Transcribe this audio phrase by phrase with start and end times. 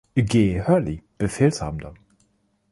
[0.17, 0.55] G.
[0.59, 1.93] Hurley, Befehlshabender.